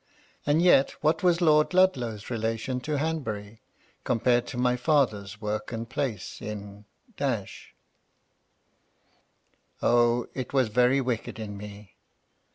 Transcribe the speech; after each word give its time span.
And 0.47 0.63
yet 0.63 0.93
what 1.03 1.21
was 1.21 1.41
Lord 1.41 1.75
Ludlow's 1.75 2.31
relation 2.31 2.79
to 2.79 2.97
Hanbury, 2.97 3.61
compared 4.03 4.47
to 4.47 4.57
my 4.57 4.75
father's 4.75 5.39
work 5.39 5.71
and 5.71 5.87
place 5.87 6.41
in? 6.41 6.85
O 9.83 10.23
I 10.23 10.27
it 10.33 10.53
was 10.53 10.69
very 10.69 11.01
wicked 11.01 11.37
in 11.37 11.55
me 11.55 11.97